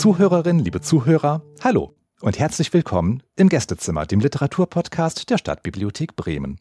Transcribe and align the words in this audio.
Liebe 0.00 0.16
Zuhörerinnen, 0.16 0.64
liebe 0.64 0.80
Zuhörer, 0.80 1.42
hallo 1.62 1.94
und 2.22 2.38
herzlich 2.38 2.72
willkommen 2.72 3.22
im 3.36 3.50
Gästezimmer, 3.50 4.06
dem 4.06 4.20
Literaturpodcast 4.20 5.28
der 5.28 5.36
Stadtbibliothek 5.36 6.16
Bremen. 6.16 6.58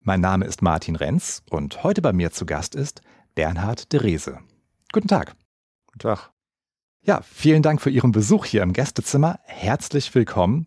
Mein 0.00 0.20
Name 0.20 0.44
ist 0.44 0.60
Martin 0.60 0.96
Renz 0.96 1.44
und 1.48 1.84
heute 1.84 2.02
bei 2.02 2.12
mir 2.12 2.32
zu 2.32 2.46
Gast 2.46 2.74
ist 2.74 3.00
Bernhard 3.36 3.92
Derese. 3.92 4.40
Guten 4.92 5.06
Tag. 5.06 5.36
Guten 5.86 6.00
Tag. 6.00 6.32
Ja, 7.02 7.22
vielen 7.22 7.62
Dank 7.62 7.80
für 7.80 7.90
Ihren 7.90 8.10
Besuch 8.10 8.44
hier 8.44 8.64
im 8.64 8.72
Gästezimmer. 8.72 9.38
Herzlich 9.44 10.12
willkommen. 10.12 10.66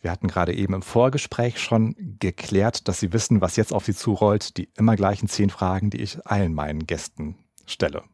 Wir 0.00 0.12
hatten 0.12 0.28
gerade 0.28 0.54
eben 0.54 0.74
im 0.74 0.82
Vorgespräch 0.82 1.58
schon 1.58 1.96
geklärt, 2.20 2.86
dass 2.86 3.00
Sie 3.00 3.12
wissen, 3.12 3.40
was 3.40 3.56
jetzt 3.56 3.72
auf 3.72 3.84
Sie 3.84 3.96
zurollt. 3.96 4.58
Die 4.58 4.70
immer 4.76 4.94
gleichen 4.94 5.26
zehn 5.26 5.50
Fragen, 5.50 5.90
die 5.90 6.02
ich 6.02 6.24
allen 6.24 6.54
meinen 6.54 6.86
Gästen 6.86 7.34
stelle. 7.66 8.04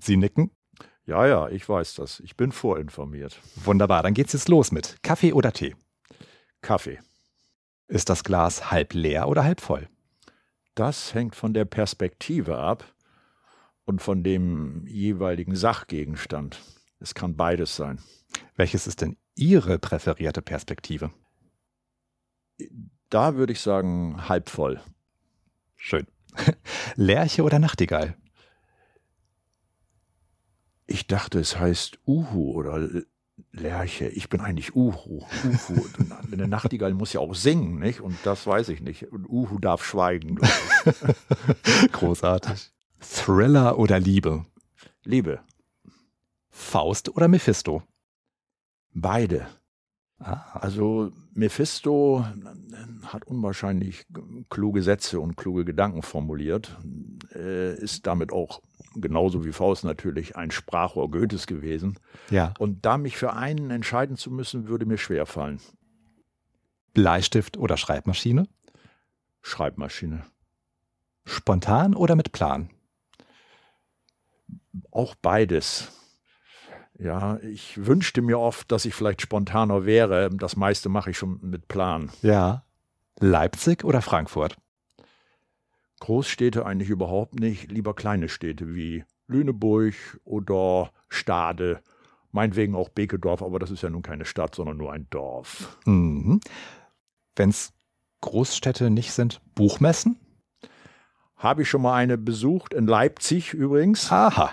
Sie 0.00 0.16
nicken? 0.16 0.50
Ja, 1.08 1.26
ja, 1.26 1.48
ich 1.48 1.66
weiß 1.66 1.94
das. 1.94 2.20
Ich 2.20 2.36
bin 2.36 2.52
vorinformiert. 2.52 3.40
Wunderbar, 3.64 4.02
dann 4.02 4.12
geht's 4.12 4.34
jetzt 4.34 4.50
los 4.50 4.72
mit 4.72 5.02
Kaffee 5.02 5.32
oder 5.32 5.54
Tee? 5.54 5.74
Kaffee. 6.60 6.98
Ist 7.86 8.10
das 8.10 8.24
Glas 8.24 8.70
halb 8.70 8.92
leer 8.92 9.26
oder 9.26 9.42
halb 9.42 9.62
voll? 9.62 9.88
Das 10.74 11.14
hängt 11.14 11.34
von 11.34 11.54
der 11.54 11.64
Perspektive 11.64 12.58
ab 12.58 12.84
und 13.86 14.02
von 14.02 14.22
dem 14.22 14.86
jeweiligen 14.86 15.56
Sachgegenstand. 15.56 16.60
Es 17.00 17.14
kann 17.14 17.36
beides 17.36 17.74
sein. 17.74 18.02
Welches 18.56 18.86
ist 18.86 19.00
denn 19.00 19.16
Ihre 19.34 19.78
präferierte 19.78 20.42
Perspektive? 20.42 21.10
Da 23.08 23.34
würde 23.34 23.54
ich 23.54 23.62
sagen, 23.62 24.28
halb 24.28 24.50
voll. 24.50 24.78
Schön. 25.74 26.06
Lerche 26.96 27.44
oder 27.44 27.58
Nachtigall? 27.58 28.14
Ich 30.90 31.06
dachte, 31.06 31.38
es 31.38 31.58
heißt 31.58 31.98
Uhu 32.06 32.52
oder 32.52 32.88
Lerche. 33.52 34.08
Ich 34.08 34.30
bin 34.30 34.40
eigentlich 34.40 34.74
Uhu. 34.74 35.22
Uhu. 35.44 35.86
Eine 36.32 36.48
Nachtigall 36.48 36.94
muss 36.94 37.12
ja 37.12 37.20
auch 37.20 37.34
singen, 37.34 37.78
nicht? 37.78 38.00
Und 38.00 38.16
das 38.24 38.46
weiß 38.46 38.70
ich 38.70 38.80
nicht. 38.80 39.12
Und 39.12 39.28
Uhu 39.28 39.58
darf 39.58 39.84
schweigen. 39.84 40.38
Großartig. 41.92 42.72
Thriller 43.00 43.78
oder 43.78 44.00
Liebe? 44.00 44.46
Liebe. 45.04 45.40
Faust 46.48 47.10
oder 47.10 47.28
Mephisto? 47.28 47.82
Beide. 48.94 49.46
Ah. 50.18 50.58
Also 50.58 51.12
Mephisto 51.34 52.24
hat 53.04 53.24
unwahrscheinlich 53.24 54.06
kluge 54.48 54.82
Sätze 54.82 55.20
und 55.20 55.36
kluge 55.36 55.66
Gedanken 55.66 56.02
formuliert, 56.02 56.76
ist 57.30 58.06
damit 58.06 58.32
auch 58.32 58.62
genauso 58.94 59.44
wie 59.44 59.52
Faust 59.52 59.84
natürlich 59.84 60.36
ein 60.36 60.50
Sprachrohr 60.50 61.10
Goethes 61.10 61.46
gewesen. 61.46 61.98
Ja. 62.30 62.54
Und 62.58 62.84
da 62.84 62.98
mich 62.98 63.16
für 63.16 63.32
einen 63.34 63.70
entscheiden 63.70 64.16
zu 64.16 64.30
müssen, 64.30 64.68
würde 64.68 64.86
mir 64.86 64.98
schwer 64.98 65.26
fallen. 65.26 65.60
Bleistift 66.94 67.56
oder 67.56 67.76
Schreibmaschine? 67.76 68.48
Schreibmaschine. 69.42 70.24
Spontan 71.24 71.94
oder 71.94 72.16
mit 72.16 72.32
Plan? 72.32 72.70
Auch 74.90 75.14
beides. 75.14 75.92
Ja, 76.98 77.38
ich 77.38 77.86
wünschte 77.86 78.22
mir 78.22 78.40
oft, 78.40 78.72
dass 78.72 78.84
ich 78.84 78.94
vielleicht 78.94 79.22
spontaner 79.22 79.86
wäre. 79.86 80.30
Das 80.30 80.56
meiste 80.56 80.88
mache 80.88 81.10
ich 81.10 81.18
schon 81.18 81.38
mit 81.42 81.68
Plan. 81.68 82.10
Ja. 82.22 82.64
Leipzig 83.20 83.84
oder 83.84 84.02
Frankfurt? 84.02 84.56
Großstädte 86.00 86.64
eigentlich 86.64 86.90
überhaupt 86.90 87.38
nicht. 87.38 87.70
Lieber 87.70 87.94
kleine 87.94 88.28
Städte 88.28 88.74
wie 88.74 89.04
Lüneburg 89.26 89.94
oder 90.24 90.90
Stade. 91.08 91.80
Meinetwegen 92.30 92.74
auch 92.74 92.88
Bekedorf, 92.88 93.42
aber 93.42 93.58
das 93.58 93.70
ist 93.70 93.82
ja 93.82 93.90
nun 93.90 94.02
keine 94.02 94.24
Stadt, 94.24 94.54
sondern 94.54 94.76
nur 94.76 94.92
ein 94.92 95.06
Dorf. 95.10 95.78
Mhm. 95.86 96.40
Wenn 97.36 97.50
es 97.50 97.72
Großstädte 98.20 98.90
nicht 98.90 99.12
sind, 99.12 99.40
Buchmessen? 99.54 100.18
Habe 101.36 101.62
ich 101.62 101.70
schon 101.70 101.82
mal 101.82 101.94
eine 101.94 102.18
besucht, 102.18 102.74
in 102.74 102.86
Leipzig 102.86 103.54
übrigens. 103.54 104.10
Aha. 104.10 104.52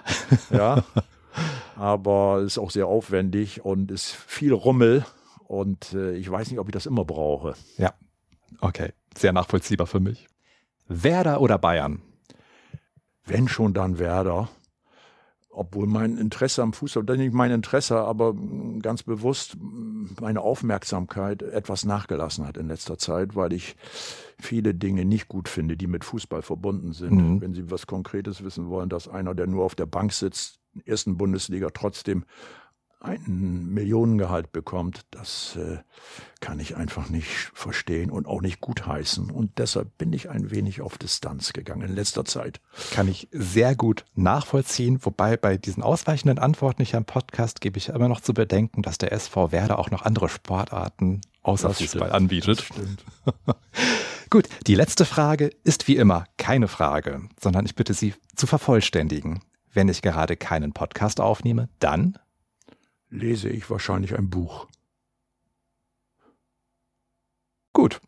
Ja. 0.51 0.83
aber 1.75 2.41
ist 2.41 2.57
auch 2.57 2.71
sehr 2.71 2.87
aufwendig 2.87 3.63
und 3.63 3.91
ist 3.91 4.13
viel 4.13 4.53
Rummel 4.53 5.05
und 5.47 5.93
äh, 5.93 6.13
ich 6.15 6.29
weiß 6.29 6.49
nicht, 6.49 6.59
ob 6.59 6.67
ich 6.67 6.73
das 6.73 6.85
immer 6.85 7.05
brauche. 7.05 7.55
Ja, 7.77 7.93
okay, 8.61 8.93
sehr 9.17 9.33
nachvollziehbar 9.33 9.87
für 9.87 9.99
mich. 9.99 10.27
Werder 10.87 11.41
oder 11.41 11.57
Bayern? 11.57 12.01
Wenn 13.25 13.47
schon, 13.47 13.73
dann 13.73 13.99
Werder. 13.99 14.49
Obwohl 15.49 15.87
mein 15.87 16.17
Interesse 16.17 16.61
am 16.61 16.73
Fußball, 16.73 17.03
nicht 17.17 17.33
mein 17.33 17.51
Interesse, 17.51 17.97
aber 17.97 18.35
ganz 18.81 19.03
bewusst 19.03 19.55
meine 20.19 20.41
Aufmerksamkeit 20.41 21.41
etwas 21.43 21.85
nachgelassen 21.85 22.45
hat 22.45 22.57
in 22.57 22.67
letzter 22.67 22.97
Zeit, 22.97 23.37
weil 23.37 23.53
ich 23.53 23.77
viele 24.37 24.73
Dinge 24.73 25.05
nicht 25.05 25.29
gut 25.29 25.47
finde, 25.47 25.77
die 25.77 25.87
mit 25.87 26.03
Fußball 26.03 26.41
verbunden 26.41 26.91
sind. 26.91 27.13
Mhm. 27.13 27.41
Wenn 27.41 27.53
Sie 27.53 27.71
was 27.71 27.87
Konkretes 27.87 28.43
wissen 28.43 28.67
wollen, 28.67 28.89
dass 28.89 29.07
einer, 29.07 29.33
der 29.33 29.47
nur 29.47 29.63
auf 29.63 29.75
der 29.75 29.85
Bank 29.85 30.11
sitzt, 30.11 30.59
ersten 30.83 31.15
Bundesliga 31.17 31.69
trotzdem 31.73 32.25
ein 32.99 33.73
Millionengehalt 33.73 34.51
bekommt, 34.51 35.05
das 35.11 35.55
äh, 35.57 35.77
kann 36.39 36.59
ich 36.59 36.75
einfach 36.75 37.09
nicht 37.09 37.51
verstehen 37.53 38.09
und 38.09 38.27
auch 38.27 38.41
nicht 38.41 38.61
gutheißen. 38.61 39.29
Und 39.29 39.57
deshalb 39.57 39.97
bin 39.97 40.11
ich 40.13 40.29
ein 40.29 40.51
wenig 40.51 40.81
auf 40.81 40.97
Distanz 40.97 41.53
gegangen 41.53 41.89
in 41.89 41.95
letzter 41.95 42.25
Zeit. 42.25 42.61
Kann 42.91 43.07
ich 43.07 43.27
sehr 43.31 43.75
gut 43.75 44.05
nachvollziehen, 44.15 44.99
wobei 45.03 45.37
bei 45.37 45.57
diesen 45.57 45.83
ausweichenden 45.83 46.39
Antworten 46.39 46.83
hier 46.83 46.97
im 46.97 47.05
Podcast 47.05 47.61
gebe 47.61 47.77
ich 47.77 47.89
immer 47.89 48.09
noch 48.09 48.21
zu 48.21 48.33
bedenken, 48.33 48.81
dass 48.81 48.97
der 48.97 49.11
SV 49.11 49.51
Werder 49.51 49.79
auch 49.79 49.91
noch 49.91 50.01
andere 50.01 50.29
Sportarten 50.29 51.21
außer 51.43 51.69
das 51.69 51.77
Fußball 51.77 52.09
stimmt, 52.09 52.11
anbietet. 52.13 52.61
Stimmt. 52.61 53.03
gut, 54.29 54.47
die 54.67 54.75
letzte 54.75 55.05
Frage 55.05 55.51
ist 55.63 55.87
wie 55.87 55.95
immer 55.95 56.25
keine 56.37 56.67
Frage, 56.67 57.21
sondern 57.39 57.65
ich 57.65 57.75
bitte 57.75 57.93
Sie 57.93 58.15
zu 58.35 58.47
vervollständigen. 58.47 59.41
Wenn 59.73 59.89
ich 59.89 60.01
gerade 60.01 60.37
keinen 60.37 60.71
Podcast 60.73 61.19
aufnehme, 61.19 61.67
dann 61.79 62.17
lese 63.15 63.49
ich 63.49 63.69
wahrscheinlich 63.69 64.17
ein 64.17 64.29
Buch. 64.29 64.67
Gut. 67.73 67.99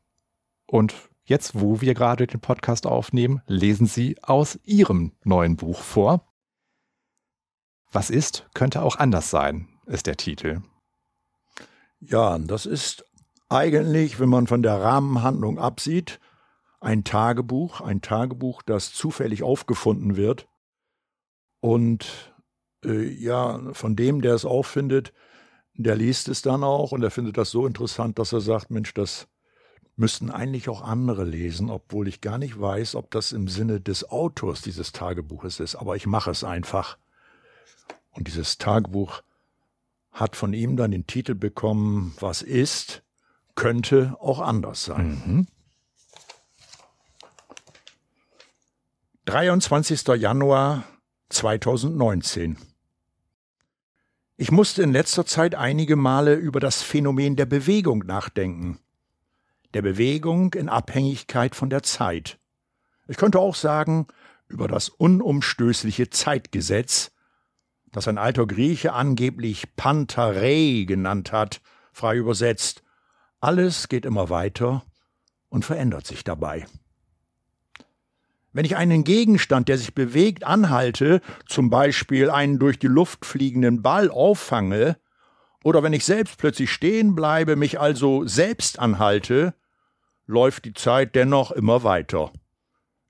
Und 0.66 0.96
jetzt, 1.26 1.60
wo 1.60 1.82
wir 1.82 1.94
gerade 1.94 2.28
den 2.28 2.40
Podcast 2.40 2.86
aufnehmen, 2.86 3.42
lesen 3.48 3.88
Sie 3.88 4.22
aus 4.22 4.60
Ihrem 4.64 5.14
neuen 5.24 5.58
Buch 5.58 5.82
vor. 5.82 6.26
Was 7.92 8.10
ist, 8.10 8.48
könnte 8.54 8.82
auch 8.82 8.98
anders 8.98 9.30
sein, 9.30 9.68
ist 9.86 10.08
der 10.08 10.18
Titel. 10.18 10.62
Ja, 12.00 12.38
das 12.38 12.66
ist 12.66 13.06
eigentlich, 13.50 14.20
wenn 14.20 14.30
man 14.30 14.48
von 14.48 14.62
der 14.62 14.82
Rahmenhandlung 14.82 15.58
absieht, 15.58 16.20
ein 16.80 17.04
Tagebuch, 17.04 17.82
ein 17.82 18.02
Tagebuch, 18.02 18.62
das 18.62 18.94
zufällig 18.94 19.42
aufgefunden 19.44 20.16
wird 20.16 20.48
und 21.60 22.36
äh, 22.84 23.08
ja, 23.08 23.74
von 23.74 23.96
dem, 23.96 24.22
der 24.22 24.34
es 24.36 24.46
auffindet, 24.46 25.14
der 25.76 25.96
liest 25.96 26.28
es 26.28 26.42
dann 26.42 26.64
auch 26.64 26.92
und 26.92 27.04
er 27.04 27.12
findet 27.12 27.38
das 27.38 27.52
so 27.52 27.68
interessant, 27.68 28.18
dass 28.20 28.34
er 28.34 28.42
sagt, 28.42 28.72
Mensch, 28.72 28.94
das 28.94 29.28
müssten 29.96 30.30
eigentlich 30.30 30.70
auch 30.70 30.82
andere 30.82 31.24
lesen, 31.24 31.70
obwohl 31.70 32.08
ich 32.08 32.22
gar 32.22 32.38
nicht 32.38 32.60
weiß, 32.60 32.96
ob 32.96 33.12
das 33.12 33.32
im 33.32 33.48
Sinne 33.48 33.82
des 33.82 34.10
Autors 34.10 34.62
dieses 34.62 34.92
Tagebuches 34.92 35.60
ist. 35.60 35.76
Aber 35.76 35.96
ich 35.96 36.06
mache 36.06 36.32
es 36.32 36.44
einfach. 36.44 36.98
Und 38.12 38.28
dieses 38.28 38.58
Tagebuch 38.58 39.22
hat 40.12 40.36
von 40.36 40.54
ihm 40.54 40.78
dann 40.78 40.92
den 40.92 41.08
Titel 41.08 41.36
bekommen, 41.36 42.16
was 42.20 42.42
ist, 42.42 43.04
könnte 43.56 44.16
auch 44.20 44.40
anders 44.40 44.86
sein. 44.86 45.22
Mhm. 45.26 45.48
23. 49.26 50.08
Januar 50.20 50.84
2019. 51.30 52.58
Ich 54.40 54.52
musste 54.52 54.84
in 54.84 54.92
letzter 54.92 55.26
Zeit 55.26 55.56
einige 55.56 55.96
Male 55.96 56.36
über 56.36 56.60
das 56.60 56.84
Phänomen 56.84 57.36
der 57.36 57.48
Bewegung 57.48 58.06
nachdenken. 58.06 58.78
Der 59.74 59.82
Bewegung 59.82 60.54
in 60.54 60.70
Abhängigkeit 60.70 61.56
von 61.56 61.72
der 61.72 61.82
Zeit. 61.82 62.38
Ich 63.08 63.18
könnte 63.18 63.40
auch 63.40 63.56
sagen, 63.56 64.06
über 64.48 64.68
das 64.68 64.90
unumstößliche 64.90 66.12
Zeitgesetz, 66.12 67.12
das 67.92 68.08
ein 68.08 68.20
alter 68.20 68.46
Grieche 68.46 68.94
angeblich 68.94 69.76
Pantarei 69.76 70.86
genannt 70.88 71.32
hat, 71.32 71.60
frei 71.92 72.18
übersetzt. 72.18 72.84
Alles 73.40 73.88
geht 73.88 74.06
immer 74.06 74.30
weiter 74.30 74.86
und 75.50 75.66
verändert 75.66 76.06
sich 76.06 76.24
dabei. 76.24 76.68
Wenn 78.58 78.66
ich 78.66 78.76
einen 78.76 79.04
Gegenstand, 79.04 79.70
der 79.70 79.78
sich 79.78 79.94
bewegt, 79.94 80.44
anhalte, 80.44 81.22
zum 81.46 81.70
Beispiel 81.70 82.32
einen 82.32 82.58
durch 82.58 82.80
die 82.80 82.88
Luft 82.88 83.24
fliegenden 83.24 83.84
Ball 83.84 84.10
auffange, 84.10 84.98
oder 85.64 85.84
wenn 85.84 85.94
ich 85.94 86.04
selbst 86.04 86.40
plötzlich 86.40 86.72
stehen 86.72 87.14
bleibe, 87.14 87.56
mich 87.56 87.80
also 87.80 88.26
selbst 88.26 88.80
anhalte, 88.80 89.54
läuft 90.26 90.66
die 90.66 90.74
Zeit 90.74 91.14
dennoch 91.14 91.52
immer 91.52 91.84
weiter. 91.84 92.34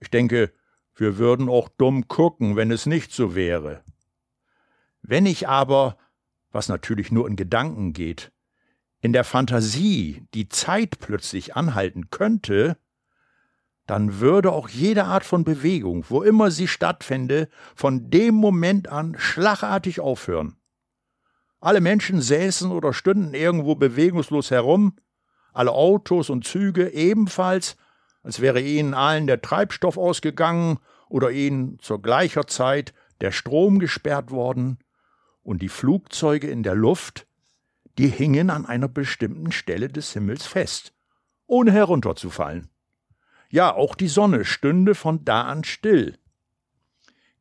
Ich 0.02 0.10
denke, 0.10 0.52
wir 0.96 1.18
würden 1.18 1.48
auch 1.48 1.70
dumm 1.70 2.10
gucken, 2.10 2.58
wenn 2.58 2.70
es 2.70 2.86
nicht 2.86 3.14
so 3.14 3.34
wäre. 3.34 3.86
Wenn 5.02 5.26
ich 5.26 5.48
aber, 5.48 5.98
was 6.52 6.68
natürlich 6.68 7.10
nur 7.10 7.26
in 7.26 7.38
Gedanken 7.38 7.94
geht, 7.94 8.34
in 9.00 9.14
der 9.14 9.24
Fantasie 9.24 10.28
die 10.34 10.50
Zeit 10.50 11.00
plötzlich 11.00 11.56
anhalten 11.56 12.10
könnte, 12.10 12.76
dann 13.88 14.20
würde 14.20 14.52
auch 14.52 14.70
jede 14.70 15.06
Art 15.06 15.26
von 15.26 15.44
Bewegung, 15.44 16.06
wo 16.10 16.22
immer 16.22 16.52
sie 16.52 16.68
stattfände, 16.68 17.50
von 17.74 18.10
dem 18.10 18.36
Moment 18.36 18.90
an 18.90 19.16
schlagartig 19.18 20.02
aufhören. 20.02 20.58
Alle 21.60 21.82
Menschen 21.82 22.22
säßen 22.22 22.70
oder 22.72 22.94
stünden 22.94 23.34
irgendwo 23.34 23.76
bewegungslos 23.76 24.52
herum, 24.52 24.98
alle 25.54 25.72
Autos 25.72 26.30
und 26.30 26.46
Züge 26.46 26.94
ebenfalls, 26.94 27.78
als 28.22 28.42
wäre 28.42 28.62
ihnen 28.62 28.94
allen 28.94 29.26
der 29.26 29.42
Treibstoff 29.42 29.98
ausgegangen 29.98 30.80
oder 31.10 31.32
ihnen 31.32 31.80
zur 31.80 32.02
gleicher 32.02 32.46
Zeit 32.46 32.94
der 33.22 33.32
Strom 33.32 33.80
gesperrt 33.80 34.30
worden, 34.30 34.78
und 35.48 35.62
die 35.62 35.70
Flugzeuge 35.70 36.48
in 36.48 36.62
der 36.62 36.76
Luft, 36.76 37.26
die 37.98 38.10
hingen 38.10 38.50
an 38.50 38.66
einer 38.66 38.90
bestimmten 38.90 39.54
Stelle 39.54 39.88
des 39.88 40.12
Himmels 40.12 40.46
fest, 40.46 40.94
ohne 41.46 41.72
herunterzufallen. 41.72 42.70
Ja, 43.50 43.74
auch 43.74 43.96
die 43.96 44.08
Sonne 44.08 44.44
stünde 44.46 44.96
von 44.96 45.24
da 45.24 45.44
an 45.44 45.64
still. 45.64 46.18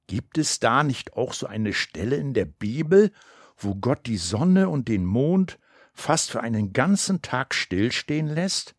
Gibt 0.07 0.39
es 0.39 0.61
da 0.61 0.85
nicht 0.85 1.15
auch 1.15 1.33
so 1.33 1.47
eine 1.47 1.73
Stelle 1.73 2.17
in 2.17 2.33
der 2.33 2.45
Bibel, 2.45 3.11
wo 3.57 3.75
Gott 3.75 4.07
die 4.07 4.19
Sonne 4.19 4.69
und 4.69 4.87
den 4.87 5.05
Mond 5.05 5.59
fast 5.93 6.31
für 6.31 6.41
einen 6.41 6.73
ganzen 6.73 7.23
Tag 7.23 7.55
stillstehen 7.55 8.29
lässt? 8.29 8.77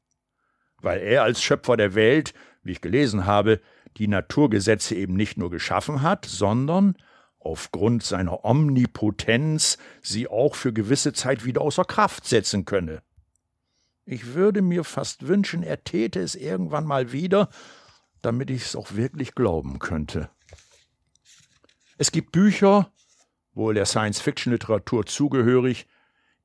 Weil 0.82 1.02
er 1.02 1.24
als 1.24 1.44
Schöpfer 1.44 1.76
der 1.76 1.96
Welt, 1.96 2.34
wie 2.64 2.74
ich 2.74 2.82
gelesen 2.82 3.26
habe, 3.26 3.60
die 3.98 4.08
Naturgesetze 4.08 4.96
eben 4.96 5.16
nicht 5.16 5.38
nur 5.38 5.50
geschaffen 5.50 6.02
hat, 6.02 6.26
sondern 6.26 6.96
aufgrund 7.40 8.04
seiner 8.04 8.46
Omnipotenz 8.46 9.78
sie 10.02 10.28
auch 10.28 10.56
für 10.56 10.72
gewisse 10.72 11.14
Zeit 11.14 11.44
wieder 11.44 11.62
außer 11.62 11.84
Kraft 11.84 12.26
setzen 12.26 12.66
könne. 12.66 13.02
Ich 14.10 14.34
würde 14.36 14.62
mir 14.62 14.86
fast 14.86 15.28
wünschen, 15.28 15.64
er 15.64 15.84
täte 15.84 16.22
es 16.22 16.34
irgendwann 16.34 16.86
mal 16.86 17.12
wieder, 17.12 17.50
damit 18.22 18.50
ich 18.50 18.64
es 18.64 18.76
auch 18.78 18.94
wirklich 18.94 19.36
glauben 19.36 19.80
könnte. 19.80 20.30
Es 21.98 22.14
gibt 22.14 22.32
Bücher, 22.32 22.90
wohl 23.54 23.74
der 23.74 23.86
Science-Fiction-Literatur 23.86 25.06
zugehörig, 25.06 25.88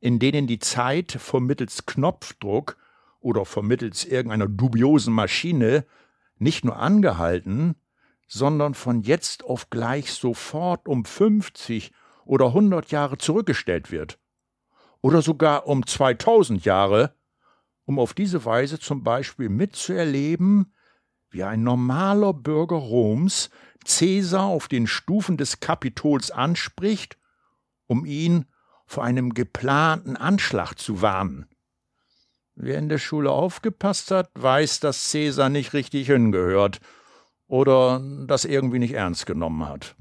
in 0.00 0.19
denen 0.19 0.49
die 0.49 0.59
Zeit 0.59 1.12
vermittels 1.12 1.87
Knopfdruck 1.87 2.76
oder 3.20 3.44
vermittels 3.44 4.05
irgendeiner 4.05 4.49
dubiosen 4.49 5.14
Maschine 5.14 5.87
nicht 6.38 6.64
nur 6.64 6.79
angehalten, 6.79 7.76
sondern 8.26 8.75
von 8.75 9.03
jetzt 9.03 9.44
auf 9.44 9.70
gleich 9.70 10.12
sofort 10.12 10.88
um 10.88 11.05
50 11.05 11.93
oder 12.25 12.47
100 12.47 12.91
Jahre 12.91 13.19
zurückgestellt 13.19 13.93
wird. 13.93 14.19
Oder 15.00 15.23
sogar 15.23 15.69
um 15.69 15.87
2000 15.87 16.64
Jahre, 16.64 17.14
um 17.84 17.99
auf 17.99 18.14
diese 18.14 18.44
Weise 18.44 18.79
zum 18.79 19.02
Beispiel 19.02 19.49
mitzuerleben, 19.49 20.75
wie 21.31 21.44
ein 21.44 21.62
normaler 21.62 22.32
Bürger 22.32 22.76
Roms 22.76 23.50
Cäsar 23.84 24.44
auf 24.44 24.69
den 24.69 24.87
Stufen 24.87 25.37
des 25.37 25.61
Kapitols 25.61 26.31
anspricht, 26.31 27.19
um 27.87 28.05
ihn 28.05 28.46
vor 28.87 29.05
einem 29.05 29.34
geplanten 29.34 30.17
Anschlag 30.17 30.75
zu 30.79 31.02
warnen. 31.02 31.46
Wer 32.55 32.79
in 32.79 32.88
der 32.88 32.99
Schule 32.99 33.31
aufgepasst 33.31 34.11
hat, 34.11 34.31
weiß, 34.35 34.81
dass 34.81 35.11
Cäsar 35.11 35.49
nicht 35.49 35.73
richtig 35.73 36.06
hingehört 36.06 36.81
oder 37.46 38.00
das 38.26 38.44
irgendwie 38.44 38.78
nicht 38.78 38.94
ernst 38.94 39.26
genommen 39.26 39.67
hat. 39.67 39.96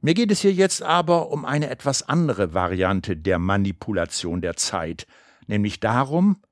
Mir 0.00 0.14
geht 0.14 0.30
es 0.30 0.40
hier 0.40 0.52
jetzt 0.52 0.82
aber 0.82 1.30
um 1.30 1.44
eine 1.44 1.70
etwas 1.70 2.06
andere 2.08 2.52
Variante 2.52 3.16
der 3.16 3.38
Manipulation 3.38 4.42
der 4.42 4.56
Zeit, 4.56 5.06
nämlich 5.48 5.80
darum, 5.80 6.42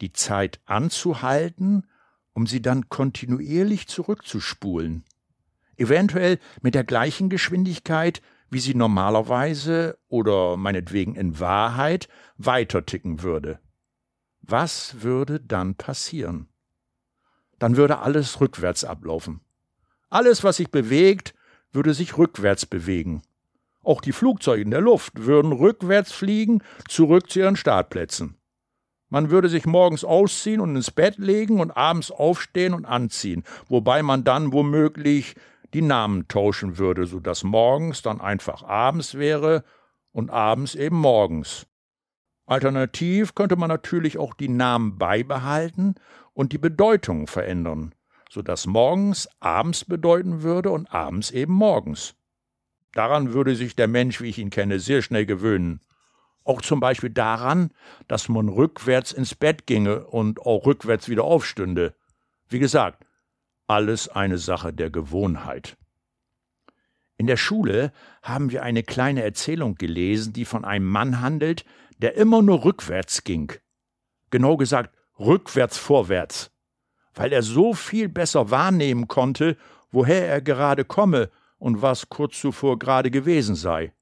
die 0.00 0.12
Zeit 0.12 0.60
anzuhalten, 0.66 1.86
um 2.32 2.46
sie 2.46 2.60
dann 2.60 2.88
kontinuierlich 2.88 3.88
zurückzuspulen. 3.88 5.04
Eventuell 5.76 6.38
mit 6.62 6.74
der 6.74 6.84
gleichen 6.84 7.30
Geschwindigkeit, 7.30 8.22
wie 8.50 8.60
sie 8.60 8.74
normalerweise 8.74 9.98
oder 10.08 10.56
meinetwegen 10.56 11.14
in 11.14 11.40
Wahrheit 11.40 12.08
weiterticken 12.36 13.22
würde. 13.22 13.58
Was 14.40 15.02
würde 15.02 15.40
dann 15.40 15.74
passieren? 15.74 16.48
Dann 17.58 17.76
würde 17.76 17.98
alles 17.98 18.40
rückwärts 18.40 18.84
ablaufen. 18.84 19.40
Alles, 20.08 20.44
was 20.44 20.58
sich 20.58 20.70
bewegt, 20.70 21.34
würde 21.72 21.94
sich 21.94 22.16
rückwärts 22.16 22.66
bewegen. 22.66 23.22
Auch 23.86 24.00
die 24.00 24.10
Flugzeuge 24.10 24.62
in 24.62 24.72
der 24.72 24.80
Luft 24.80 25.26
würden 25.26 25.52
rückwärts 25.52 26.10
fliegen, 26.10 26.60
zurück 26.88 27.30
zu 27.30 27.38
ihren 27.38 27.54
Startplätzen. 27.54 28.36
Man 29.10 29.30
würde 29.30 29.48
sich 29.48 29.64
morgens 29.64 30.02
ausziehen 30.02 30.60
und 30.60 30.74
ins 30.74 30.90
Bett 30.90 31.18
legen 31.18 31.60
und 31.60 31.70
abends 31.70 32.10
aufstehen 32.10 32.74
und 32.74 32.84
anziehen, 32.84 33.44
wobei 33.68 34.02
man 34.02 34.24
dann 34.24 34.52
womöglich 34.52 35.36
die 35.72 35.82
Namen 35.82 36.26
tauschen 36.26 36.78
würde, 36.78 37.06
so 37.06 37.20
dass 37.20 37.44
morgens 37.44 38.02
dann 38.02 38.20
einfach 38.20 38.64
abends 38.64 39.14
wäre 39.14 39.62
und 40.10 40.30
abends 40.30 40.74
eben 40.74 40.96
morgens. 40.96 41.68
Alternativ 42.44 43.36
könnte 43.36 43.54
man 43.54 43.68
natürlich 43.68 44.18
auch 44.18 44.34
die 44.34 44.48
Namen 44.48 44.98
beibehalten 44.98 45.94
und 46.32 46.52
die 46.52 46.58
Bedeutung 46.58 47.28
verändern, 47.28 47.94
so 48.30 48.42
dass 48.42 48.66
morgens 48.66 49.28
abends 49.38 49.84
bedeuten 49.84 50.42
würde 50.42 50.72
und 50.72 50.92
abends 50.92 51.30
eben 51.30 51.52
morgens. 51.52 52.16
Daran 52.96 53.34
würde 53.34 53.54
sich 53.54 53.76
der 53.76 53.88
Mensch, 53.88 54.22
wie 54.22 54.30
ich 54.30 54.38
ihn 54.38 54.48
kenne, 54.48 54.80
sehr 54.80 55.02
schnell 55.02 55.26
gewöhnen. 55.26 55.82
Auch 56.44 56.62
zum 56.62 56.80
Beispiel 56.80 57.10
daran, 57.10 57.70
dass 58.08 58.30
man 58.30 58.48
rückwärts 58.48 59.12
ins 59.12 59.34
Bett 59.34 59.66
ginge 59.66 60.06
und 60.06 60.40
auch 60.40 60.64
rückwärts 60.64 61.10
wieder 61.10 61.24
aufstünde. 61.24 61.94
Wie 62.48 62.58
gesagt, 62.58 63.04
alles 63.66 64.08
eine 64.08 64.38
Sache 64.38 64.72
der 64.72 64.88
Gewohnheit. 64.88 65.76
In 67.18 67.26
der 67.26 67.36
Schule 67.36 67.92
haben 68.22 68.50
wir 68.50 68.62
eine 68.62 68.82
kleine 68.82 69.22
Erzählung 69.22 69.74
gelesen, 69.74 70.32
die 70.32 70.46
von 70.46 70.64
einem 70.64 70.86
Mann 70.86 71.20
handelt, 71.20 71.66
der 71.98 72.14
immer 72.14 72.40
nur 72.40 72.64
rückwärts 72.64 73.24
ging. 73.24 73.52
Genau 74.30 74.56
gesagt, 74.56 74.96
rückwärts 75.18 75.76
vorwärts, 75.76 76.50
weil 77.12 77.34
er 77.34 77.42
so 77.42 77.74
viel 77.74 78.08
besser 78.08 78.50
wahrnehmen 78.50 79.06
konnte, 79.06 79.58
woher 79.90 80.26
er 80.26 80.40
gerade 80.40 80.86
komme 80.86 81.30
und 81.58 81.82
was 81.82 82.08
kurz 82.08 82.40
zuvor 82.40 82.78
gerade 82.78 83.10
gewesen 83.10 83.54
sei. 83.54 83.92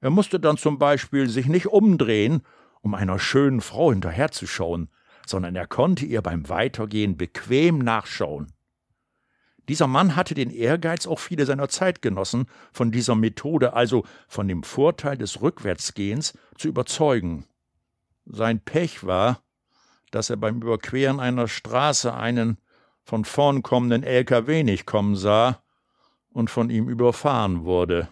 Er 0.00 0.10
musste 0.10 0.38
dann 0.38 0.56
zum 0.56 0.78
Beispiel 0.78 1.28
sich 1.28 1.46
nicht 1.46 1.66
umdrehen, 1.66 2.42
um 2.80 2.94
einer 2.94 3.18
schönen 3.18 3.60
Frau 3.60 3.90
hinterherzuschauen, 3.90 4.90
sondern 5.26 5.56
er 5.56 5.66
konnte 5.66 6.06
ihr 6.06 6.22
beim 6.22 6.48
Weitergehen 6.48 7.16
bequem 7.16 7.78
nachschauen. 7.78 8.52
Dieser 9.68 9.86
Mann 9.86 10.16
hatte 10.16 10.34
den 10.34 10.50
Ehrgeiz, 10.50 11.06
auch 11.06 11.18
viele 11.18 11.44
seiner 11.44 11.68
Zeitgenossen 11.68 12.46
von 12.72 12.90
dieser 12.90 13.14
Methode, 13.14 13.74
also 13.74 14.04
von 14.26 14.48
dem 14.48 14.62
Vorteil 14.62 15.18
des 15.18 15.42
Rückwärtsgehens, 15.42 16.38
zu 16.56 16.68
überzeugen. 16.68 17.44
Sein 18.24 18.60
Pech 18.60 19.04
war, 19.04 19.42
dass 20.10 20.30
er 20.30 20.36
beim 20.36 20.62
Überqueren 20.62 21.20
einer 21.20 21.48
Straße 21.48 22.14
einen 22.14 22.56
von 23.02 23.26
vorn 23.26 23.62
kommenden 23.62 24.04
LKW 24.04 24.62
nicht 24.62 24.86
kommen 24.86 25.16
sah 25.16 25.62
und 26.32 26.50
von 26.50 26.70
ihm 26.70 26.88
überfahren 26.88 27.64
wurde. 27.64 28.08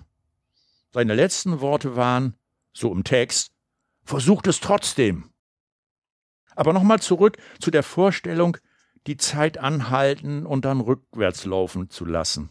Seine 0.93 1.15
letzten 1.15 1.61
Worte 1.61 1.97
waren, 1.97 2.35
so 2.73 2.93
im 2.93 3.05
Text, 3.05 3.53
versucht 4.05 4.47
es 4.47 4.61
trotzdem. 4.61 5.31
Aber 6.55 6.73
nochmal 6.73 7.01
zurück 7.01 7.37
zu 7.61 7.71
der 7.71 7.83
Vorstellung, 7.83 8.57
die 9.07 9.17
Zeit 9.17 9.59
anhalten 9.59 10.47
und 10.47 10.65
dann 10.65 10.81
rückwärts 10.81 11.45
laufen 11.45 11.91
zu 11.91 12.05
lassen. 12.05 12.51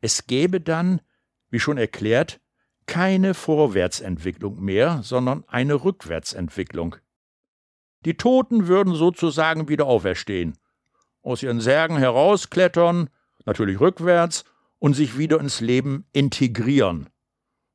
Es 0.00 0.26
gäbe 0.26 0.60
dann, 0.60 1.00
wie 1.50 1.60
schon 1.60 1.78
erklärt, 1.78 2.40
keine 2.86 3.34
Vorwärtsentwicklung 3.34 4.60
mehr, 4.60 5.00
sondern 5.02 5.44
eine 5.46 5.84
Rückwärtsentwicklung. 5.84 6.96
Die 8.04 8.16
Toten 8.16 8.66
würden 8.66 8.94
sozusagen 8.94 9.68
wieder 9.68 9.86
auferstehen, 9.86 10.58
aus 11.22 11.42
ihren 11.42 11.60
Särgen 11.60 11.96
herausklettern, 11.96 13.08
natürlich 13.44 13.78
rückwärts, 13.78 14.44
und 14.82 14.94
sich 14.94 15.16
wieder 15.16 15.38
ins 15.38 15.60
Leben 15.60 16.06
integrieren. 16.12 17.08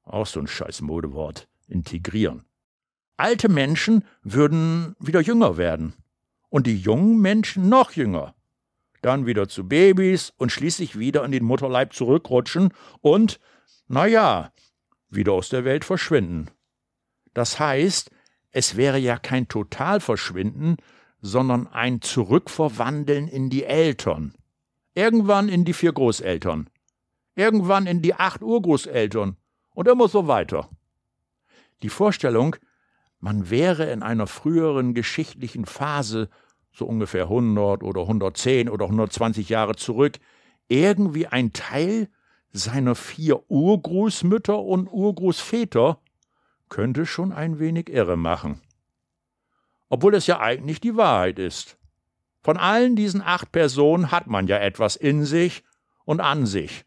Auch 0.04 0.28
so 0.28 0.42
ein 0.42 0.48
scheiß 0.48 0.82
Modewort, 0.82 1.48
integrieren. 1.70 2.44
Alte 3.16 3.48
Menschen 3.48 4.04
würden 4.24 4.94
wieder 5.00 5.22
jünger 5.22 5.56
werden 5.56 5.94
und 6.50 6.68
die 6.68 6.78
jungen 6.78 7.22
Menschen 7.22 7.70
noch 7.70 7.94
jünger. 7.94 8.36
Dann 9.02 9.26
wieder 9.26 9.48
zu 9.48 9.70
Babys 9.70 10.34
und 10.36 10.52
schließlich 10.52 11.00
wieder 11.00 11.24
in 11.24 11.32
den 11.32 11.46
Mutterleib 11.46 11.94
zurückrutschen 11.94 12.74
und, 13.00 13.40
na 13.88 14.06
ja, 14.06 14.52
wieder 15.08 15.32
aus 15.32 15.48
der 15.48 15.64
Welt 15.64 15.86
verschwinden. 15.86 16.52
Das 17.34 17.58
heißt, 17.58 18.12
es 18.52 18.76
wäre 18.76 18.98
ja 18.98 19.18
kein 19.18 19.48
Totalverschwinden, 19.48 20.76
sondern 21.22 21.68
ein 21.68 22.02
Zurückverwandeln 22.02 23.30
in 23.30 23.50
die 23.50 23.64
Eltern. 23.64 24.34
Irgendwann 24.94 25.48
in 25.48 25.64
die 25.64 25.74
vier 25.74 25.94
Großeltern. 25.94 26.70
Irgendwann 27.38 27.86
in 27.86 28.02
die 28.02 28.16
acht 28.16 28.42
Urgroßeltern. 28.42 29.38
Und 29.76 29.88
immer 29.88 30.08
so 30.08 30.28
weiter. 30.28 30.70
Die 31.84 31.90
Vorstellung, 31.90 32.56
man 33.20 33.52
wäre 33.52 33.92
in 33.92 34.02
einer 34.02 34.26
früheren 34.26 34.96
geschichtlichen 34.96 35.66
Phase, 35.66 36.30
so 36.72 36.88
ungefähr 36.88 37.26
100 37.26 37.84
oder 37.84 38.02
110 38.02 38.70
oder 38.70 38.86
120 38.86 39.50
Jahre 39.50 39.76
zurück, 39.76 40.18
irgendwie 40.68 41.28
ein 41.28 41.54
Teil 41.54 42.10
seiner 42.54 42.96
vier 42.96 43.48
Urgroßmütter 43.52 44.60
und 44.60 44.88
Urgroßväter, 44.92 46.00
könnte 46.70 47.06
schon 47.06 47.32
ein 47.32 47.60
wenig 47.60 47.88
irre 47.90 48.18
machen. 48.18 48.62
Obwohl 49.90 50.16
es 50.16 50.26
ja 50.26 50.40
eigentlich 50.40 50.82
die 50.82 50.98
Wahrheit 50.98 51.38
ist. 51.38 51.78
Von 52.42 52.58
allen 52.58 52.96
diesen 52.96 53.22
acht 53.22 53.52
Personen 53.52 54.10
hat 54.10 54.26
man 54.26 54.48
ja 54.48 54.58
etwas 54.58 54.96
in 54.96 55.24
sich 55.24 55.64
und 56.04 56.20
an 56.20 56.48
sich. 56.48 56.87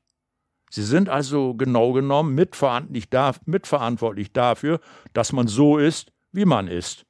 Sie 0.70 0.84
sind 0.84 1.08
also 1.08 1.54
genau 1.54 1.92
genommen 1.92 2.34
mitverantwortlich 2.34 4.32
dafür, 4.32 4.80
dass 5.12 5.32
man 5.32 5.48
so 5.48 5.78
ist, 5.78 6.12
wie 6.30 6.44
man 6.44 6.68
ist, 6.68 7.04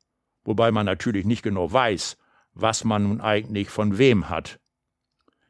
wobei 0.45 0.73
man 0.73 0.87
natürlich 0.87 1.27
nicht 1.27 1.43
genau 1.43 1.71
weiß, 1.71 2.17
was 2.55 2.85
man 2.85 3.03
nun 3.05 3.21
eigentlich 3.21 3.69
von 3.69 3.99
wem 3.99 4.31
hat. 4.31 4.59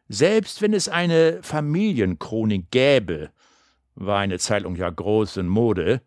Selbst 0.09 0.61
wenn 0.61 0.75
es 0.75 0.89
eine 0.89 1.41
Familienchronik 1.43 2.73
gäbe, 2.73 3.31
war 3.95 4.19
eine 4.19 4.41
Zeitung 4.41 4.75
ja 4.75 4.91
groß 4.91 5.37
in 5.37 5.47
Mode, 5.47 6.03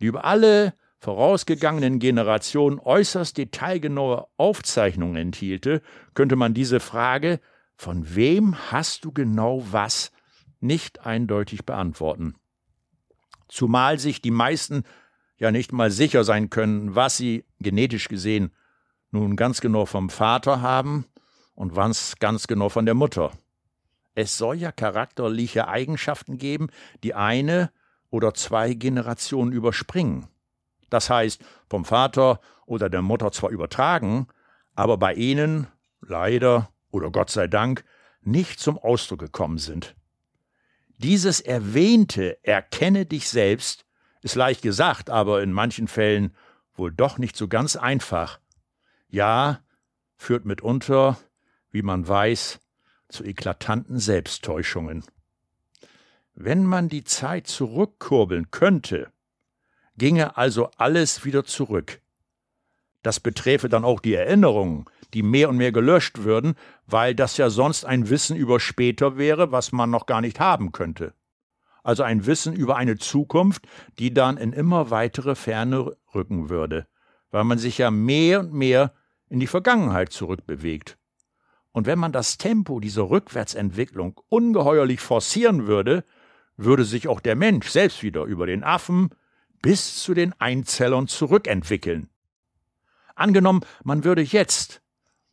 die 0.00 0.06
über 0.06 0.24
alle 0.24 0.72
vorausgegangenen 1.00 1.98
Generationen 1.98 2.78
äußerst 2.78 3.36
detailgenaue 3.36 4.26
Aufzeichnungen 4.38 5.16
enthielte, 5.16 5.82
könnte 6.14 6.36
man 6.36 6.54
diese 6.54 6.80
Frage, 6.80 7.40
von 7.76 8.14
wem 8.14 8.56
hast 8.70 9.04
du 9.04 9.12
genau 9.12 9.62
was, 9.70 10.12
nicht 10.62 11.04
eindeutig 11.06 11.66
beantworten. 11.66 12.34
Zumal 13.48 13.98
sich 13.98 14.22
die 14.22 14.30
meisten 14.30 14.84
ja 15.36 15.50
nicht 15.50 15.72
mal 15.72 15.90
sicher 15.90 16.24
sein 16.24 16.50
können, 16.50 16.94
was 16.94 17.16
sie 17.16 17.44
genetisch 17.58 18.08
gesehen 18.08 18.52
nun 19.10 19.36
ganz 19.36 19.60
genau 19.60 19.84
vom 19.84 20.08
Vater 20.08 20.62
haben 20.62 21.04
und 21.54 21.76
was 21.76 22.16
ganz 22.18 22.46
genau 22.46 22.68
von 22.68 22.86
der 22.86 22.94
Mutter. 22.94 23.32
Es 24.14 24.38
soll 24.38 24.56
ja 24.56 24.72
charakterliche 24.72 25.68
Eigenschaften 25.68 26.38
geben, 26.38 26.68
die 27.02 27.14
eine 27.14 27.70
oder 28.10 28.34
zwei 28.34 28.74
Generationen 28.74 29.52
überspringen. 29.52 30.28
Das 30.90 31.08
heißt, 31.08 31.42
vom 31.68 31.84
Vater 31.84 32.40
oder 32.66 32.90
der 32.90 33.02
Mutter 33.02 33.32
zwar 33.32 33.50
übertragen, 33.50 34.28
aber 34.74 34.98
bei 34.98 35.14
ihnen 35.14 35.66
leider 36.00 36.70
oder 36.90 37.10
Gott 37.10 37.30
sei 37.30 37.46
Dank 37.46 37.84
nicht 38.20 38.60
zum 38.60 38.78
Ausdruck 38.78 39.20
gekommen 39.20 39.58
sind. 39.58 39.94
Dieses 41.02 41.40
erwähnte 41.40 42.38
Erkenne 42.44 43.06
dich 43.06 43.28
selbst 43.28 43.84
ist 44.20 44.36
leicht 44.36 44.62
gesagt, 44.62 45.10
aber 45.10 45.42
in 45.42 45.52
manchen 45.52 45.88
Fällen 45.88 46.32
wohl 46.76 46.92
doch 46.92 47.18
nicht 47.18 47.36
so 47.36 47.48
ganz 47.48 47.74
einfach. 47.74 48.38
Ja, 49.08 49.64
führt 50.16 50.44
mitunter, 50.44 51.18
wie 51.72 51.82
man 51.82 52.06
weiß, 52.06 52.60
zu 53.08 53.24
eklatanten 53.24 53.98
Selbsttäuschungen. 53.98 55.04
Wenn 56.34 56.64
man 56.64 56.88
die 56.88 57.02
Zeit 57.02 57.48
zurückkurbeln 57.48 58.52
könnte, 58.52 59.10
ginge 59.98 60.36
also 60.36 60.70
alles 60.76 61.24
wieder 61.24 61.44
zurück. 61.44 62.00
Das 63.02 63.18
beträfe 63.18 63.68
dann 63.68 63.84
auch 63.84 63.98
die 63.98 64.14
Erinnerungen, 64.14 64.84
die 65.14 65.22
mehr 65.22 65.48
und 65.48 65.56
mehr 65.56 65.72
gelöscht 65.72 66.24
würden, 66.24 66.54
weil 66.86 67.14
das 67.14 67.36
ja 67.36 67.50
sonst 67.50 67.84
ein 67.84 68.08
Wissen 68.08 68.36
über 68.36 68.60
später 68.60 69.16
wäre, 69.16 69.52
was 69.52 69.72
man 69.72 69.90
noch 69.90 70.06
gar 70.06 70.20
nicht 70.20 70.40
haben 70.40 70.72
könnte 70.72 71.14
also 71.82 72.02
ein 72.02 72.26
Wissen 72.26 72.54
über 72.54 72.76
eine 72.76 72.96
Zukunft, 72.96 73.66
die 73.98 74.14
dann 74.14 74.36
in 74.36 74.52
immer 74.52 74.90
weitere 74.90 75.34
Ferne 75.34 75.96
rücken 76.14 76.48
würde, 76.48 76.86
weil 77.30 77.44
man 77.44 77.58
sich 77.58 77.78
ja 77.78 77.90
mehr 77.90 78.40
und 78.40 78.52
mehr 78.52 78.94
in 79.28 79.40
die 79.40 79.46
Vergangenheit 79.46 80.12
zurückbewegt. 80.12 80.98
Und 81.72 81.86
wenn 81.86 81.98
man 81.98 82.12
das 82.12 82.36
Tempo 82.38 82.80
dieser 82.80 83.08
Rückwärtsentwicklung 83.08 84.20
ungeheuerlich 84.28 85.00
forcieren 85.00 85.66
würde, 85.66 86.04
würde 86.56 86.84
sich 86.84 87.08
auch 87.08 87.20
der 87.20 87.34
Mensch 87.34 87.68
selbst 87.68 88.02
wieder 88.02 88.24
über 88.24 88.46
den 88.46 88.62
Affen 88.62 89.10
bis 89.62 89.96
zu 89.96 90.12
den 90.12 90.34
Einzellern 90.38 91.08
zurückentwickeln. 91.08 92.10
Angenommen, 93.14 93.62
man 93.84 94.04
würde 94.04 94.22
jetzt, 94.22 94.81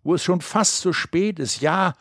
wo 0.03 0.15
es 0.15 0.23
schon 0.23 0.41
fast 0.41 0.79
zu 0.79 0.93
spät 0.93 1.39
ist, 1.39 1.61
ja, 1.61 1.95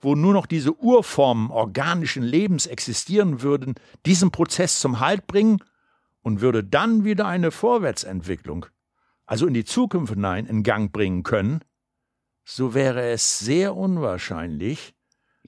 wo 0.00 0.14
nur 0.14 0.32
noch 0.32 0.46
diese 0.46 0.74
Urformen 0.74 1.50
organischen 1.50 2.22
Lebens 2.22 2.66
existieren 2.66 3.42
würden, 3.42 3.74
diesen 4.04 4.30
Prozess 4.30 4.80
zum 4.80 5.00
Halt 5.00 5.26
bringen 5.26 5.62
und 6.22 6.40
würde 6.40 6.64
dann 6.64 7.04
wieder 7.04 7.26
eine 7.26 7.50
Vorwärtsentwicklung, 7.50 8.66
also 9.26 9.46
in 9.46 9.54
die 9.54 9.64
Zukunft 9.64 10.14
hinein, 10.14 10.46
in 10.46 10.62
Gang 10.62 10.92
bringen 10.92 11.22
können, 11.22 11.60
so 12.44 12.74
wäre 12.74 13.10
es 13.10 13.38
sehr 13.38 13.76
unwahrscheinlich, 13.76 14.94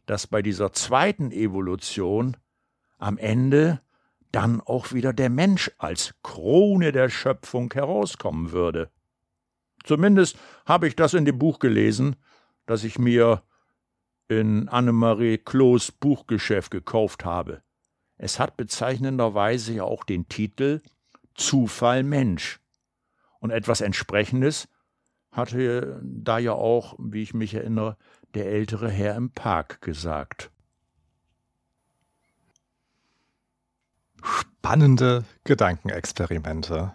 dass 0.07 0.27
bei 0.27 0.43
dieser 0.43 0.73
zweiten 0.73 1.33
Evolution 1.33 2.37
am 2.99 3.19
Ende 3.19 3.81
dann 4.31 4.61
auch 4.61 4.93
wieder 4.93 5.13
der 5.13 5.31
Mensch 5.31 5.71
als 5.79 6.15
Krone 6.23 6.93
der 6.93 7.09
Schöpfung 7.09 7.73
herauskommen 7.73 8.53
würde. 8.53 8.91
Zumindest 9.85 10.37
habe 10.67 10.89
ich 10.89 10.97
das 10.97 11.15
in 11.15 11.25
dem 11.25 11.39
Buch 11.39 11.59
gelesen, 11.59 12.17
das 12.67 12.85
ich 12.85 12.99
mir 12.99 13.43
in 14.29 14.69
Annemarie 14.69 15.39
Klos 15.39 15.93
Buchgeschäft 15.93 16.71
gekauft 16.71 17.25
habe. 17.25 17.63
Es 18.17 18.41
hat 18.41 18.57
bezeichnenderweise 18.57 19.75
ja 19.75 19.85
auch 19.85 20.05
den 20.05 20.29
Titel 20.29 20.81
Zufall 21.35 22.03
Mensch. 22.03 22.61
Und 23.41 23.51
etwas 23.51 23.83
Entsprechendes 23.83 24.69
hatte 25.31 26.01
da 26.03 26.39
ja 26.39 26.53
auch, 26.53 26.95
wie 26.99 27.23
ich 27.23 27.35
mich 27.35 27.53
erinnere, 27.55 27.99
der 28.33 28.47
ältere 28.47 28.89
Herr 28.89 29.17
im 29.17 29.31
Park 29.31 29.83
gesagt. 29.83 30.51
Spannende 34.23 35.25
Gedankenexperimente. 35.45 36.95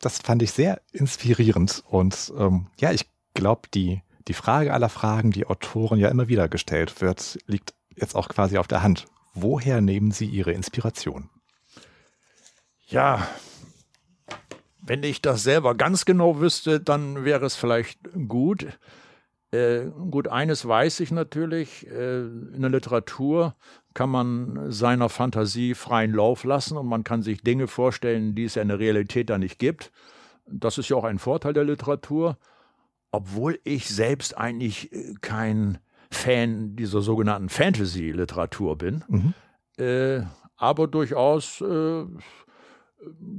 Das 0.00 0.18
fand 0.18 0.42
ich 0.42 0.52
sehr 0.52 0.80
inspirierend 0.92 1.82
und 1.88 2.32
ähm, 2.38 2.68
ja, 2.78 2.92
ich 2.92 3.06
glaube, 3.34 3.68
die 3.74 4.02
die 4.28 4.34
Frage 4.34 4.72
aller 4.72 4.90
Fragen, 4.90 5.30
die 5.30 5.46
Autoren 5.46 5.98
ja 5.98 6.08
immer 6.08 6.28
wieder 6.28 6.48
gestellt 6.48 7.00
wird, 7.00 7.38
liegt 7.46 7.74
jetzt 7.96 8.14
auch 8.14 8.28
quasi 8.28 8.58
auf 8.58 8.68
der 8.68 8.82
Hand. 8.82 9.06
Woher 9.34 9.80
nehmen 9.80 10.10
Sie 10.10 10.26
Ihre 10.26 10.52
Inspiration? 10.52 11.30
Ja, 12.86 13.26
wenn 14.80 15.02
ich 15.02 15.20
das 15.20 15.42
selber 15.42 15.74
ganz 15.74 16.04
genau 16.04 16.40
wüsste, 16.40 16.80
dann 16.80 17.24
wäre 17.24 17.46
es 17.46 17.56
vielleicht 17.56 17.98
gut. 18.28 18.66
Äh, 19.50 19.86
gut, 20.10 20.28
eines 20.28 20.66
weiß 20.66 21.00
ich 21.00 21.10
natürlich, 21.10 21.86
äh, 21.86 22.20
in 22.20 22.60
der 22.60 22.70
Literatur 22.70 23.54
kann 23.94 24.10
man 24.10 24.70
seiner 24.70 25.08
Fantasie 25.08 25.74
freien 25.74 26.12
Lauf 26.12 26.44
lassen 26.44 26.76
und 26.76 26.86
man 26.86 27.04
kann 27.04 27.22
sich 27.22 27.42
Dinge 27.42 27.66
vorstellen, 27.66 28.34
die 28.34 28.44
es 28.44 28.56
ja 28.56 28.62
in 28.62 28.68
der 28.68 28.78
Realität 28.78 29.30
da 29.30 29.38
nicht 29.38 29.58
gibt. 29.58 29.90
Das 30.46 30.78
ist 30.78 30.88
ja 30.88 30.96
auch 30.96 31.04
ein 31.04 31.18
Vorteil 31.18 31.52
der 31.52 31.64
Literatur 31.64 32.36
obwohl 33.10 33.58
ich 33.64 33.88
selbst 33.88 34.36
eigentlich 34.36 34.92
äh, 34.92 35.14
kein 35.20 35.78
Fan 36.10 36.76
dieser 36.76 37.02
sogenannten 37.02 37.48
Fantasy-Literatur 37.48 38.78
bin, 38.78 39.04
mhm. 39.08 39.34
äh, 39.82 40.22
aber 40.56 40.86
durchaus 40.86 41.60
äh, 41.60 42.04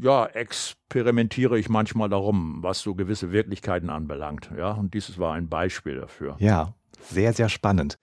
ja, 0.01 0.25
experimentiere 0.25 1.59
ich 1.59 1.69
manchmal 1.69 2.09
darum, 2.09 2.61
was 2.61 2.79
so 2.81 2.95
gewisse 2.95 3.31
Wirklichkeiten 3.31 3.89
anbelangt. 3.89 4.51
Ja, 4.57 4.71
und 4.71 4.93
dieses 4.93 5.17
war 5.19 5.33
ein 5.33 5.49
Beispiel 5.49 5.99
dafür. 5.99 6.35
Ja, 6.39 6.73
sehr, 7.01 7.33
sehr 7.33 7.49
spannend. 7.49 7.99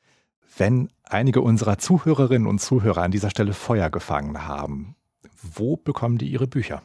Wenn 0.57 0.91
einige 1.03 1.41
unserer 1.41 1.79
Zuhörerinnen 1.79 2.49
und 2.49 2.61
Zuhörer 2.61 3.03
an 3.03 3.11
dieser 3.11 3.31
Stelle 3.31 3.53
Feuer 3.53 3.91
gefangen 3.91 4.47
haben, 4.47 4.97
wo 5.43 5.77
bekommen 5.77 6.19
die 6.19 6.31
ihre 6.31 6.47
Bücher? 6.47 6.83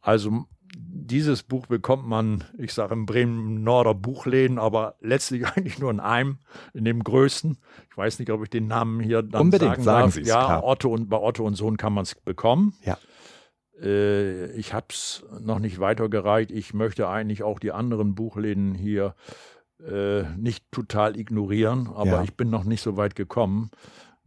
Also 0.00 0.46
dieses 1.10 1.42
Buch 1.42 1.66
bekommt 1.66 2.06
man, 2.06 2.44
ich 2.56 2.72
sage 2.72 2.94
im 2.94 3.04
Bremen-Norder 3.04 3.94
Buchläden, 3.94 4.58
aber 4.58 4.94
letztlich 5.00 5.46
eigentlich 5.56 5.78
nur 5.78 5.90
in 5.90 6.00
einem, 6.00 6.38
in 6.72 6.84
dem 6.84 7.02
größten. 7.02 7.58
Ich 7.90 7.96
weiß 7.96 8.18
nicht, 8.18 8.30
ob 8.30 8.42
ich 8.42 8.50
den 8.50 8.68
Namen 8.68 9.00
hier 9.00 9.22
dann 9.22 9.42
Unbedingt, 9.42 9.76
sagen, 9.76 9.84
sagen 9.84 10.04
darf. 10.04 10.14
Sie 10.14 10.20
es. 10.22 10.28
Ja, 10.28 10.44
klar. 10.44 10.64
Otto 10.64 10.92
und 10.92 11.08
bei 11.08 11.18
Otto 11.18 11.44
und 11.44 11.54
Sohn 11.54 11.76
kann 11.76 11.92
man 11.92 12.02
es 12.02 12.14
bekommen. 12.14 12.74
Ja. 12.84 12.96
Äh, 13.82 14.52
ich 14.52 14.72
habe 14.72 14.86
es 14.90 15.24
noch 15.40 15.58
nicht 15.58 15.80
weitergereicht. 15.80 16.50
Ich 16.50 16.74
möchte 16.74 17.08
eigentlich 17.08 17.42
auch 17.42 17.58
die 17.58 17.72
anderen 17.72 18.14
Buchläden 18.14 18.74
hier 18.74 19.14
äh, 19.86 20.22
nicht 20.36 20.70
total 20.70 21.18
ignorieren, 21.18 21.88
aber 21.94 22.10
ja. 22.10 22.22
ich 22.22 22.36
bin 22.36 22.50
noch 22.50 22.64
nicht 22.64 22.82
so 22.82 22.96
weit 22.96 23.14
gekommen. 23.14 23.70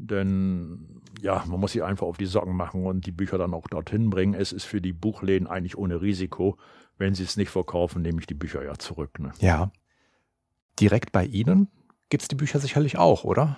Denn 0.10 1.02
ja, 1.22 1.44
man 1.48 1.60
muss 1.60 1.72
sich 1.72 1.84
einfach 1.84 2.06
auf 2.06 2.18
die 2.18 2.26
Socken 2.26 2.56
machen 2.56 2.86
und 2.86 3.06
die 3.06 3.12
Bücher 3.12 3.38
dann 3.38 3.54
auch 3.54 3.68
dorthin 3.68 4.10
bringen. 4.10 4.34
Es 4.34 4.52
ist 4.52 4.66
für 4.66 4.82
die 4.82 4.94
Buchläden 4.94 5.48
eigentlich 5.48 5.78
ohne 5.78 6.02
Risiko. 6.02 6.58
Wenn 6.98 7.16
sie 7.16 7.24
es 7.24 7.38
nicht 7.38 7.50
verkaufen, 7.50 8.02
nehme 8.02 8.20
ich 8.20 8.28
die 8.28 8.34
Bücher 8.34 8.64
ja 8.64 8.74
zurück. 8.78 9.20
Ne? 9.20 9.32
Ja. 9.40 9.72
Direkt 10.80 11.12
bei 11.12 11.26
Ihnen 11.26 11.70
gibt 12.10 12.24
es 12.24 12.28
die 12.28 12.36
Bücher 12.36 12.60
sicherlich 12.60 12.98
auch, 12.98 13.24
oder? 13.24 13.58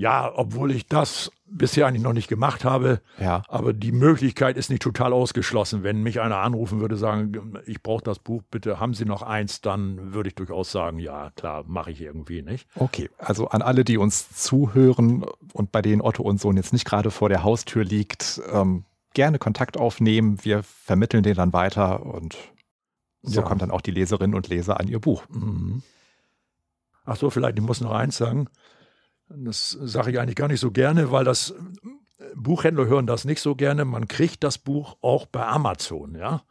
Ja, 0.00 0.30
obwohl 0.36 0.70
ich 0.70 0.86
das 0.86 1.32
bisher 1.44 1.86
eigentlich 1.88 2.04
noch 2.04 2.12
nicht 2.12 2.28
gemacht 2.28 2.64
habe. 2.64 3.00
Ja. 3.18 3.42
Aber 3.48 3.72
die 3.72 3.90
Möglichkeit 3.90 4.56
ist 4.56 4.70
nicht 4.70 4.82
total 4.82 5.12
ausgeschlossen. 5.12 5.82
Wenn 5.82 6.02
mich 6.04 6.20
einer 6.20 6.36
anrufen 6.36 6.80
würde, 6.80 6.96
sagen, 6.96 7.58
ich 7.66 7.82
brauche 7.82 8.04
das 8.04 8.20
Buch, 8.20 8.42
bitte 8.48 8.78
haben 8.78 8.94
Sie 8.94 9.04
noch 9.04 9.22
eins, 9.22 9.60
dann 9.60 10.14
würde 10.14 10.28
ich 10.28 10.36
durchaus 10.36 10.70
sagen, 10.70 11.00
ja, 11.00 11.30
klar, 11.34 11.64
mache 11.66 11.90
ich 11.90 12.00
irgendwie 12.00 12.42
nicht. 12.42 12.68
Okay, 12.76 13.10
also 13.18 13.48
an 13.48 13.60
alle, 13.60 13.82
die 13.84 13.98
uns 13.98 14.30
zuhören 14.30 15.24
und 15.52 15.72
bei 15.72 15.82
denen 15.82 16.00
Otto 16.00 16.22
und 16.22 16.40
Sohn 16.40 16.56
jetzt 16.56 16.72
nicht 16.72 16.84
gerade 16.84 17.10
vor 17.10 17.28
der 17.28 17.42
Haustür 17.42 17.82
liegt, 17.82 18.40
ähm, 18.52 18.84
gerne 19.14 19.38
Kontakt 19.40 19.76
aufnehmen. 19.78 20.38
Wir 20.42 20.62
vermitteln 20.62 21.24
den 21.24 21.34
dann 21.34 21.52
weiter 21.52 22.06
und 22.06 22.36
so 23.22 23.40
Ja. 23.40 23.46
kommt 23.46 23.62
dann 23.62 23.72
auch 23.72 23.80
die 23.80 23.90
Leserinnen 23.90 24.36
und 24.36 24.46
Leser 24.46 24.78
an 24.78 24.86
ihr 24.86 25.00
Buch. 25.00 25.24
Mhm. 25.28 25.82
Ach 27.04 27.16
so, 27.16 27.30
vielleicht, 27.30 27.58
ich 27.58 27.64
muss 27.64 27.80
noch 27.80 27.90
eins 27.92 28.16
sagen. 28.16 28.48
Das 29.28 29.70
sage 29.70 30.10
ich 30.10 30.18
eigentlich 30.18 30.36
gar 30.36 30.48
nicht 30.48 30.60
so 30.60 30.70
gerne, 30.70 31.10
weil 31.10 31.24
das 31.24 31.50
äh, 31.50 32.24
Buchhändler 32.34 32.86
hören 32.86 33.06
das 33.06 33.24
nicht 33.24 33.40
so 33.40 33.54
gerne. 33.54 33.84
Man 33.84 34.08
kriegt 34.08 34.42
das 34.44 34.58
Buch 34.58 34.96
auch 35.00 35.26
bei 35.26 35.46
Amazon, 35.46 36.14
ja. 36.14 36.42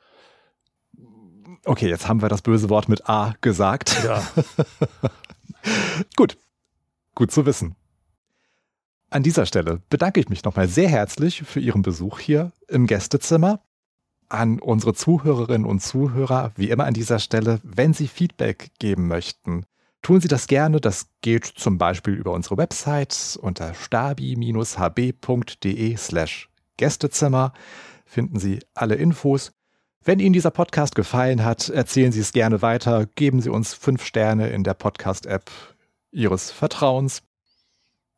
Okay, 1.66 1.90
jetzt 1.90 2.08
haben 2.08 2.22
wir 2.22 2.30
das 2.30 2.42
böse 2.42 2.70
Wort 2.70 2.88
mit 2.88 3.10
A 3.10 3.34
gesagt. 3.42 4.04
Ja, 4.04 4.26
Gut, 6.16 6.38
gut 7.16 7.32
zu 7.32 7.46
wissen. 7.46 7.76
An 9.10 9.24
dieser 9.24 9.46
Stelle 9.46 9.82
bedanke 9.90 10.20
ich 10.20 10.30
mich 10.30 10.44
nochmal 10.44 10.68
sehr 10.68 10.90
herzlich 10.90 11.44
für 11.44 11.60
Ihren 11.60 11.82
Besuch 11.82 12.20
hier 12.20 12.52
im 12.68 12.88
Gästezimmer. 12.88 13.62
An 14.30 14.60
unsere 14.60 14.94
Zuhörerinnen 14.94 15.66
und 15.66 15.82
Zuhörer, 15.82 16.52
wie 16.58 16.70
immer 16.70 16.84
an 16.86 16.94
dieser 16.94 17.20
Stelle, 17.20 17.62
wenn 17.64 17.94
Sie 17.94 18.10
Feedback 18.10 18.72
geben 18.80 19.08
möchten, 19.08 19.66
tun 20.02 20.22
Sie 20.22 20.28
das 20.28 20.48
gerne. 20.48 20.80
Das 20.82 21.08
geht 21.22 21.46
zum 21.46 21.78
Beispiel 21.78 22.14
über 22.14 22.32
unsere 22.32 22.58
Website 22.58 23.38
unter 23.42 23.74
stabi-hb.de 23.74 24.38
slash 25.98 26.50
Gästezimmer. 26.78 27.54
Finden 28.06 28.40
Sie 28.40 28.60
alle 28.74 28.96
Infos. 28.96 29.52
Wenn 30.04 30.20
Ihnen 30.20 30.34
dieser 30.34 30.52
Podcast 30.52 30.96
gefallen 30.96 31.44
hat, 31.44 31.68
erzählen 31.70 32.12
Sie 32.14 32.22
es 32.22 32.32
gerne 32.32 32.62
weiter. 32.62 33.08
Geben 33.16 33.42
Sie 33.42 33.50
uns 33.50 33.74
fünf 33.74 34.06
Sterne 34.06 34.50
in 34.50 34.64
der 34.64 34.74
Podcast-App 34.74 35.52
Ihres 36.12 36.52
Vertrauens. 36.52 37.24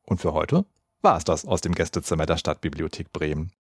Und 0.04 0.22
für 0.22 0.34
heute 0.34 0.66
war 1.02 1.18
es 1.18 1.24
das 1.24 1.46
aus 1.46 1.62
dem 1.62 1.74
Gästezimmer 1.74 2.26
der 2.26 2.38
Stadtbibliothek 2.38 3.12
Bremen. 3.12 3.52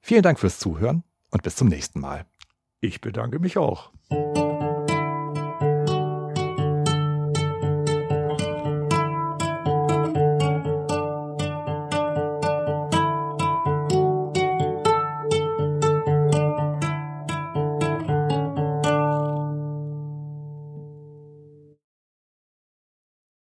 Vielen 0.00 0.22
Dank 0.22 0.38
fürs 0.38 0.58
Zuhören 0.58 1.02
und 1.30 1.42
bis 1.42 1.56
zum 1.56 1.68
nächsten 1.68 2.00
Mal. 2.00 2.24
ich 2.80 3.00
bedanke 3.00 3.38
mich 3.38 3.58
auch. 3.58 3.90